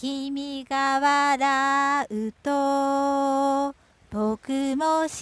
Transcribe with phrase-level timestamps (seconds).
[0.00, 3.74] 君が笑うと
[4.10, 5.18] 僕も幸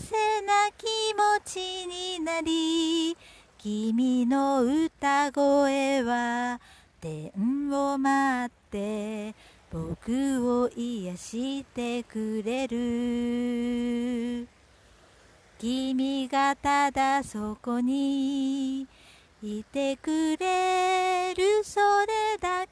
[0.00, 0.84] せな気
[1.14, 3.16] 持ちになり
[3.56, 6.60] 君の歌声は
[7.00, 7.30] 天
[7.70, 9.32] を待って
[9.70, 14.48] 僕を癒してくれる。
[15.60, 18.88] 君がただそこに
[19.40, 21.62] いてくれる。
[21.62, 22.13] それ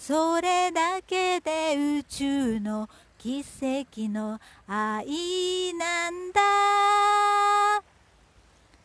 [0.00, 6.40] それだけで宇宙の奇跡の愛なんだ。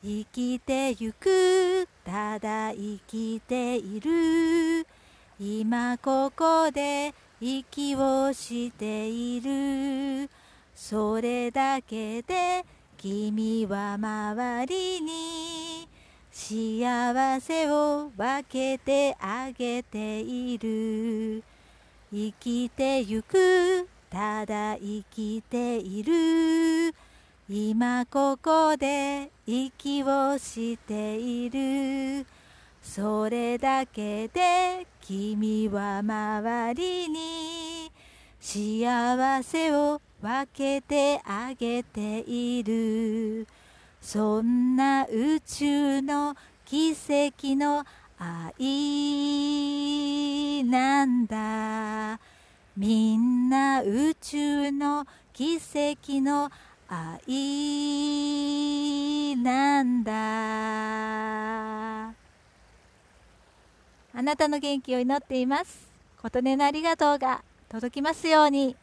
[0.03, 4.85] 生きてゆくただ生きている。
[5.39, 10.29] 今ここで息をしている。
[10.75, 12.65] それだけで
[12.97, 15.44] 君は周りに
[16.47, 21.43] 幸せを分けてあげている。
[22.13, 26.93] 生きてゆくただ生きている。
[27.49, 32.27] 今ここで息をしている。
[32.79, 37.91] それだけで君は周りに
[38.39, 43.47] 幸せを分けてあげている。
[44.05, 47.83] そんな宇宙の奇跡の
[48.19, 48.53] 愛
[50.63, 52.19] なんだ。
[52.77, 56.51] みんな宇宙の奇跡の
[56.87, 60.13] 愛なんだ。
[60.13, 62.13] あ
[64.21, 65.89] なたの元気を祈っています。
[66.21, 68.75] 琴音のありがとうが届きますように。